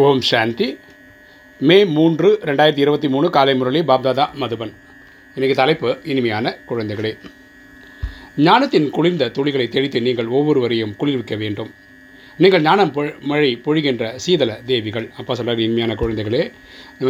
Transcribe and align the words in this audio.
ஓம் 0.00 0.20
சாந்தி. 0.20 0.66
மே 1.68 1.76
மூன்று 1.84 2.28
ரெண்டாயிரத்தி 2.48 2.82
இருபத்தி 2.84 3.08
மூணு 3.08 3.30
காலை 3.30 3.54
முரளி 3.54 3.80
பாப்தாதா 3.80 4.24
மதுபன். 4.42 4.72
இன்றைக்கி 5.36 5.54
தலைப்பு 5.54 5.88
இனிமையான 6.12 6.54
குழந்தைகளே. 6.68 7.10
ஞானத்தின் 8.46 8.90
குளிர்ந்த 8.90 9.28
துளிகளை 9.36 9.68
தெளித்து 9.68 10.00
நீங்கள் 10.06 10.26
ஒவ்வொருவரையும் 10.26 10.94
குளிர்விக்க 11.00 11.36
வேண்டும். 11.42 11.70
நீங்கள் 12.36 12.62
ஞானம் 12.62 12.92
பொ 12.92 13.02
மழை 13.30 13.50
பொழிகின்ற 13.64 14.12
சீதள 14.26 14.56
தேவிகள். 14.70 15.08
அப்பா 15.16 15.34
சொல்கிறார் 15.34 15.60
இனிமையான 15.66 15.96
குழந்தைகளே. 16.02 16.42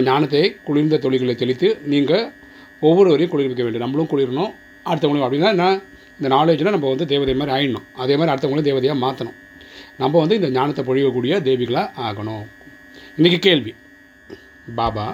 ஞானத்தை 0.08 0.42
குளிர்ந்த 0.64 1.00
துளிகளை 1.04 1.34
தெளித்து 1.34 1.70
நீங்கள் 1.94 2.24
ஒவ்வொருவரையும் 2.80 3.32
குளிர்விக்க 3.34 3.62
வேண்டும். 3.62 3.84
நம்மளும் 3.84 4.10
குளிரணும் 4.14 4.52
அடுத்தவங்களும் 4.86 5.26
அப்படின்னா 5.26 5.52
என்ன? 5.56 5.68
இந்த 6.18 6.30
நாலேஜில் 6.36 6.74
நம்ம 6.76 6.88
வந்து 6.88 7.06
தேவதை 7.06 7.34
மாதிரி 7.34 7.54
ஆயிடணும். 7.58 7.86
அதே 7.92 8.16
மாதிரி 8.16 8.34
அடுத்தவங்களும் 8.34 8.68
தேவதையாக 8.70 9.02
மாற்றணும் 9.04 9.38
நம்ம 10.02 10.18
வந்து 10.18 10.36
இந்த 10.40 10.50
ஞானத்தை 10.50 10.84
பொழியக்கூடிய 10.84 11.32
தேவிகளாக 11.50 11.88
ஆகணும். 12.08 12.44
இன்றைக்கி 13.18 13.38
கேள்வி. 13.46 13.72
பாபா 14.76 15.04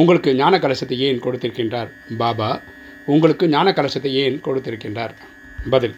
உங்களுக்கு 0.00 0.30
ஞான 0.40 0.58
கலசத்தை 0.64 0.96
ஏன் 1.06 1.18
கொடுத்திருக்கின்றார்? 1.24 1.88
பாபா 2.20 2.50
உங்களுக்கு 3.12 3.44
ஞான 3.54 3.72
கலசத்தை 3.78 4.10
ஏன் 4.20 4.36
கொடுத்திருக்கின்றார்? 4.44 5.14
பதில் 5.72 5.96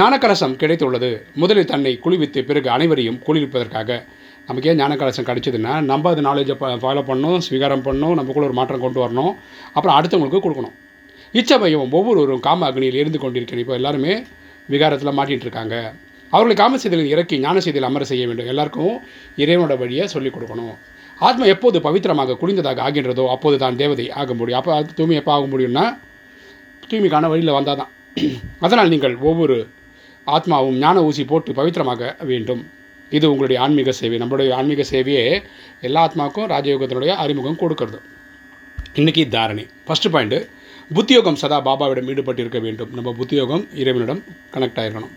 ஞான 0.00 0.18
கலசம் 0.24 0.56
கிடைத்துள்ளது. 0.62 1.10
முதலில் 1.42 1.70
தன்னை 1.72 1.92
குளிவித்து 2.04 2.42
பிறகு 2.50 2.70
அனைவரையும் 2.74 3.18
குளிர்ப்பதற்காக 3.28 3.98
நமக்கு 4.48 4.70
ஏன் 4.72 4.80
ஞான 4.82 4.98
கலசம் 5.02 5.28
கிடைச்சதுன்னா 5.30 5.72
நம்ம 5.90 6.12
அது 6.12 6.26
நாலேஜை 6.28 6.58
ஃபாலோ 6.84 7.06
பண்ணணும் 7.10 7.40
ஸ்வீகாரம் 7.48 7.86
பண்ணணும் 7.88 8.14
நமக்குள்ள 8.20 8.50
ஒரு 8.50 8.58
மாற்றம் 8.60 8.84
கொண்டு 8.86 9.02
வரணும் 9.04 9.32
அப்புறம் 9.76 9.96
அடுத்தவங்களுக்கு 9.98 10.44
கொடுக்கணும். 10.46 10.76
இச்சபயம் 11.40 11.98
ஒவ்வொருவரும் 11.98 12.46
காம 12.48 12.70
அக்னியில் 12.70 13.02
இருந்து 13.02 13.24
கொண்டிருக்கிறேன் 13.26 13.64
இப்போ 13.66 13.78
எல்லாருமே 13.80 14.14
விகாரத்தில் 14.68 15.16
மாட்டிகிட்டு 15.20 15.48
இருக்காங்க. 15.48 15.76
அவர்களை 16.32 16.54
காம 16.62 16.78
செய்தியில் 16.82 17.12
இறக்கி 17.14 17.36
ஞான 17.44 17.60
செய்தியில் 17.64 17.88
அமர 17.88 18.04
செய்ய 18.10 18.24
வேண்டும். 18.28 18.48
எல்லாருக்கும் 18.52 18.94
இறைவனோட 19.42 19.74
வழியை 19.82 20.04
சொல்லிக் 20.14 20.34
கொடுக்கணும். 20.36 20.74
ஆத்மா 21.18 21.44
எப்போது 21.54 21.78
பவித்திரமாக 21.86 22.36
குளிந்ததாக 22.42 22.82
ஆகின்றதோ 22.86 23.24
அப்போது 23.34 23.56
தான் 23.64 23.78
தேவதை 23.80 24.06
ஆக 24.20 24.34
முடியும். 24.38 24.60
அப்போ 24.60 24.72
அது 24.78 24.96
தூய்மை 24.98 25.16
எப்போ 25.20 25.32
ஆக 25.36 25.46
முடியும்னா 25.52 25.84
தூய்மைக்கான 26.90 27.28
வழியில் 27.32 27.56
வந்தால் 27.58 27.80
தான் 27.80 27.90
அதனால் 28.64 28.90
நீங்கள் 28.92 29.14
ஒவ்வொரு 29.28 29.56
ஆத்மாவும் 30.26 30.78
ஞான 30.82 30.96
ஊசி 31.08 31.22
போட்டு 31.30 31.50
பவித்திரமாக 31.58 32.02
வேண்டும். 32.30 32.62
இது 33.12 33.26
உங்களுடைய 33.32 33.58
ஆன்மீக 33.64 33.92
சேவை. 34.00 34.16
நம்மளுடைய 34.22 34.50
ஆன்மீக 34.58 34.84
சேவையே 34.90 35.24
எல்லா 35.88 36.02
ஆத்மாவுக்கும் 36.06 36.50
ராஜயோகத்தினுடைய 36.54 37.14
அறிமுகம் 37.24 37.60
கொடுக்கறது. 37.62 38.00
இன்றைக்கி 39.00 39.24
தாரணை. 39.36 39.64
ஃபஸ்ட்டு 39.86 40.12
பாயிண்ட்டு 40.14 40.40
புத்தியோகம் 40.96 41.40
சதா 41.42 41.58
பாபாவிடம் 41.68 42.10
ஈடுபட்டிருக்க 42.12 42.60
வேண்டும். 42.66 42.92
நம்ம 42.98 43.12
புத்தியோகம் 43.20 43.66
இறைவனிடம் 43.82 44.22
கனெக்ட் 44.56 44.80
ஆகிருக்கணும் 44.82 45.14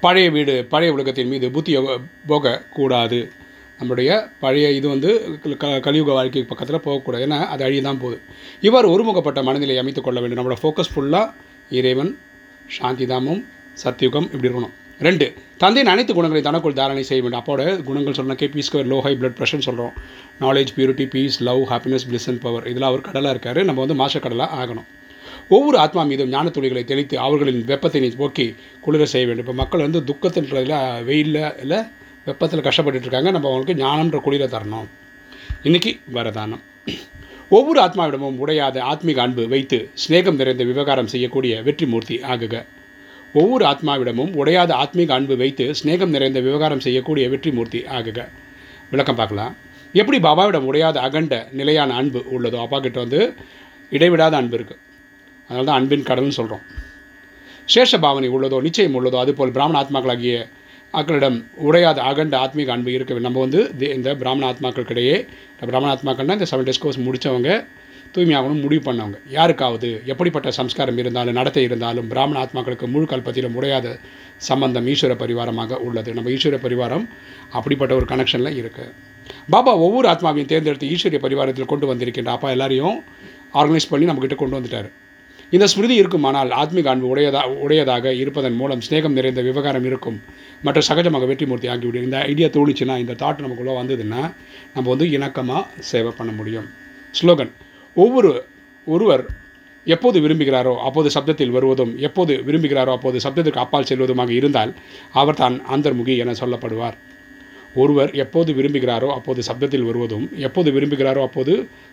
பழைய 0.00 0.30
வீடு 0.30 0.54
பழைய 0.72 0.92
உலகத்தின் 0.92 1.28
மீது 1.28 1.50
புத்தி 1.50 1.72
போக 2.26 2.62
கூடாது 2.76 3.20
நம்முடைய 3.78 4.10
பழைய 4.42 4.70
இது 4.78 4.86
வந்து 4.88 5.10
க 5.62 5.80
கலியுக 5.80 6.12
வாழ்க்கை 6.12 6.42
பக்கத்தில் 6.42 6.84
போகக்கூடாது. 6.86 7.26
ஏன்னா 7.26 7.38
அது 7.54 7.62
அழிய 7.64 7.82
தான் 7.82 8.00
போகுது. 8.02 8.20
இவர் 8.60 8.86
ஒருமுகப்பட்ட 8.86 9.42
மனநிலையை 9.48 9.82
அமைத்துக் 9.82 10.06
கொள்ள 10.06 10.20
வேண்டும். 10.20 10.40
நம்மளோட 10.40 10.58
ஃபோக்கஸ் 10.62 10.92
ஃபுல்லாக 10.94 11.32
இறைவன் 11.78 12.18
சாந்திதாமம் 12.78 13.42
சத்தியுகம் 13.84 14.28
இப்படி 14.34 14.48
இருக்கணும். 14.48 14.74
ரெண்டு 15.06 15.26
தந்தையின் 15.62 15.92
அனைத்து 15.92 16.14
குணங்களை 16.14 16.42
தனக்குள் 16.42 16.78
தாரணை 16.80 17.02
செய்ய 17.10 17.22
வேண்டும். 17.24 17.42
அப்போட 17.42 17.82
குணங்கள் 17.88 18.16
சொல்லணும் 18.18 18.40
கே 18.40 18.48
பீஸ் 18.48 18.76
லோ 18.76 19.00
ஹை 19.00 19.12
பிளட் 19.20 19.38
ப்ரெஷர் 19.40 19.66
சொல்கிறோம் 19.68 19.94
knowledge 20.40 20.72
purity 20.76 21.06
peace 21.14 21.42
love 21.48 21.62
happiness 21.72 22.06
bliss 22.10 22.28
and 22.32 22.40
power 22.46 22.66
இதில் 22.72 22.88
அவர் 22.90 23.06
கடலாக 23.08 23.34
இருக்கார். 23.36 23.60
நம்ம 23.64 23.80
வந்து 23.84 24.00
மாஸ்டர் 24.02 24.24
கடலாக 24.26 24.56
ஆகணும். 24.62 24.88
ஒவ்வொரு 25.56 25.76
ஆத்மா 25.82 26.02
மீதும் 26.08 26.32
ஞான 26.32 26.50
துளிகளை 26.56 26.82
தெளித்து 26.88 27.16
அவர்களின் 27.26 27.60
வெப்பத்தை 27.70 28.10
போக்கி 28.22 28.46
குளிர 28.84 29.04
செய்ய 29.12 29.26
வேண்டும். 29.28 29.44
இப்போ 29.46 29.56
மக்கள் 29.60 29.84
வந்து 29.86 30.00
துக்கத்தின்றதில் 30.08 30.74
வெயிலில் 31.08 31.44
இல்லை 31.62 31.78
வெப்பத்தில் 32.28 32.64
கஷ்டப்பட்டு 32.66 33.06
இருக்காங்க. 33.06 33.30
நம்ம 33.34 33.48
அவங்களுக்கு 33.50 33.82
ஞானம்ன்ற 33.84 34.18
குளிர 34.26 34.46
தரணும். 34.54 34.88
இன்றைக்கி 35.68 35.92
வரதானம். 36.16 36.62
ஒவ்வொரு 37.56 37.78
ஆத்மாவிடமும் 37.84 38.40
உடையாத 38.42 38.76
ஆத்மீக 38.92 39.20
அன்பு 39.24 39.44
வைத்து 39.52 39.78
ஸ்நேகம் 40.02 40.38
நிறைந்த 40.40 40.64
விவகாரம் 40.70 41.08
செய்யக்கூடிய 41.12 41.54
வெற்றி 41.68 41.86
மூர்த்தி 41.92 42.16
ஆகுக. 42.32 42.56
ஒவ்வொரு 43.40 43.64
ஆத்மாவிடமும் 43.70 44.34
உடையாத 44.40 44.70
ஆத்மீக 44.82 45.12
அன்பு 45.18 45.34
வைத்து 45.42 45.64
ஸ்நேகம் 45.80 46.12
நிறைந்த 46.16 46.40
விவகாரம் 46.48 46.84
செய்யக்கூடிய 46.86 47.24
வெற்றி 47.34 47.52
மூர்த்தி 47.58 47.80
ஆகுக. 47.98 48.18
விளக்கம் 48.92 49.18
பார்க்கலாம். 49.20 49.54
எப்படி 50.00 50.18
பாபாவிடம் 50.26 50.68
உடையாத 50.70 50.98
அகண்ட 51.06 51.34
நிலையான 51.60 51.94
அன்பு 52.00 52.22
உள்ளதோ 52.36 52.60
அப்பா 52.66 52.80
கிட்ட 52.86 52.98
வந்து 53.04 53.22
இடைவிடாத 53.92 54.36
அன்பு 54.40 54.56
இருக்குது 54.58 54.80
அதனால 55.48 55.66
தான் 55.68 55.78
அன்பின் 55.80 56.06
கடல்னு 56.10 56.38
சொல்கிறோம் 56.40 56.64
சேஷ 57.68 58.00
பாவனை 58.04 58.28
உள்ளதோ 58.36 58.58
நிச்சயம் 58.66 58.96
உள்ளதோ 58.98 59.18
அதுபோல் 59.24 59.54
பிராமண 59.56 59.78
ஆத்மாக்களாகிய 59.82 60.36
மக்களிடம் 60.94 61.36
உடையாத 61.68 61.98
அகண்ட 62.10 62.34
ஆத்மீக 62.44 62.70
அன்பு 62.74 62.92
இருக்க 62.96 63.26
நம்ம 63.26 63.40
வந்து 63.44 63.60
இந்த 63.96 64.14
பிராமண 64.20 64.44
ஆத்மாக்களுக்கிடையே 64.52 65.16
பிராமண 65.70 65.90
ஆத்மாக்கள்னால் 65.96 66.38
இந்த 66.38 66.48
செவன் 66.52 66.68
டேஸ் 66.68 66.82
கோர்ஸ் 66.84 67.00
முடித்தவங்க 67.06 67.50
தூய்மையாகணும் 68.14 68.62
முடிவு 68.64 68.82
பண்ணவங்க. 68.86 69.18
யாருக்காவது 69.34 69.88
எப்படிப்பட்ட 70.12 70.50
சம்ஸ்காரம் 70.58 70.98
இருந்தாலும் 71.00 71.36
நடத்தை 71.38 71.62
இருந்தாலும் 71.68 72.06
பிராமண 72.12 72.36
ஆத்மாக்களுக்கு 72.44 72.86
முழு 72.94 73.06
கல்பத்திலும் 73.10 73.56
உடையாத 73.58 73.88
சம்பந்தம் 74.48 74.86
ஈஸ்வர 74.92 75.14
பரிவாரமாக 75.22 75.80
உள்ளது. 75.86 76.10
நம்ம 76.18 76.30
ஈஸ்வர 76.36 76.58
பரிவாரம் 76.64 77.04
அப்படிப்பட்ட 77.58 77.92
ஒரு 77.98 78.06
கனெக்ஷனில் 78.12 78.58
இருக்குது 78.60 78.94
பாபா 79.54 79.74
ஒவ்வொரு 79.86 80.08
ஆத்மாவையும் 80.12 80.50
தேர்ந்தெடுத்து 80.52 80.90
ஈஸ்வரிய 80.94 81.20
பரிவாரத்தில் 81.26 81.70
கொண்டு 81.72 81.86
வந்திருக்கின்ற 81.90 82.32
அப்பா 82.36 82.50
எல்லாரையும் 82.56 82.96
ஆர்கனைஸ் 83.60 83.90
பண்ணி 83.92 84.08
நம்மக்கிட்ட 84.10 84.38
கொண்டு 84.42 84.58
வந்துட்டார். 84.58 84.88
இந்த 85.56 85.66
ஸ்மிருதி 85.72 85.94
இருக்குமானால் 86.00 86.50
ஆத்மிக 86.60 86.88
அன்பு 86.92 87.06
உடையதா 87.12 87.42
உடையதாக 87.64 88.12
இருப்பதன் 88.22 88.56
மூலம் 88.60 88.82
ஸ்நேகம் 88.86 89.14
நிறைந்த 89.18 89.40
விவகாரம் 89.46 89.86
இருக்கும். 89.90 90.18
மற்ற 90.66 90.80
சகஜமாக 90.88 91.26
வெற்றிமூர்த்தி 91.30 91.68
ஆகிவிடும் 91.74 92.06
இந்த 92.08 92.18
ஐடியா 92.32 92.48
தோணுச்சுன்னா 92.56 92.96
இந்த 93.04 93.16
தாட் 93.22 93.42
நமக்குள்ளே 93.44 93.74
வந்ததுன்னா 93.80 94.22
நம்ம 94.74 94.86
வந்து 94.92 95.06
இணக்கமாக 95.16 95.62
சேவை 95.90 96.12
பண்ண 96.18 96.32
முடியும். 96.40 96.68
ஸ்லோகன் 97.20 97.52
ஒவ்வொரு 97.96 98.32
ஒருவர் 98.86 99.24
எப்போது 99.86 100.18
விரும்புகிறாரோ 100.24 100.74
அப்போது 100.86 101.08
சப்தத்தில் 101.14 101.54
வருவதும் 101.56 101.92
எப்போது 102.08 102.32
விரும்புகிறாரோ 102.48 102.92
அப்போது 102.96 103.18
சப்தத்திற்கு 103.24 103.64
அப்பால் 103.64 103.88
செல்வதுமாக 103.90 104.32
இருந்தால் 104.38 104.72
அவர் 105.20 105.40
தான் 105.42 105.56
அந்தர்முகி 105.74 106.16
என 106.24 106.34
சொல்லப்படுவார். 106.40 106.96
ஒருவர் 107.74 108.10
எப்போது 108.14 108.50
விரும்புகிறாரோ 108.52 109.08
அப்போது 109.16 109.40
சப்தத்தில் 109.48 109.86
வருவதும் 109.88 110.26
எப்போது 110.46 110.68
விரும்புகிறாரோ 110.76 111.22
அப்போது 111.28 111.52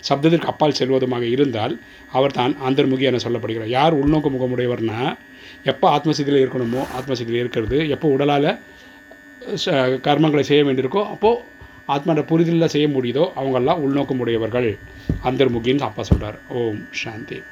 சப்தத்திற்கு 0.09 0.51
அப்பால் 0.51 0.77
செல்வதுமாக 0.79 1.21
இருந்தால் 1.21 1.73
அவர் 2.11 2.31
தான் 2.31 2.53
அந்தர்முகி 2.67 3.07
என 3.09 3.21
சொல்லப்படுகிறார். 3.25 3.73
யார் 3.77 3.93
உள்நோக்கு 3.93 4.29
முகமுடையவர்னா 4.35 5.01
எப்போ 5.63 5.87
ஆத்மசிதியில் 5.97 6.41
இருக்கணுமோ 6.43 6.81
ஆத்மசிதியில் 6.99 7.41
இருக்கிறது 7.43 7.89
எப்போ 7.95 8.07
உடலால் 8.07 8.49
கர்மங்களை 10.07 10.43
செய்ய 10.51 10.61
வேண்டியிருக்கோ 10.67 11.03
அப்போது 11.15 11.41
ஆத்மாவோட 11.93 12.21
புரிதலில் 12.29 12.73
செய்ய 12.73 12.87
முடியுதோ 12.87 13.25
அவங்கெல்லாம் 13.39 13.81
உள்நோக்கம் 13.85 14.21
உடையவர்கள் 14.23 14.69
அந்தர்முகின்னு 15.29 15.87
அப்பா 15.89 16.03
சொல்கிறார் 16.03 16.39
ஓம் 16.61 16.81
சாந்தி. 17.03 17.37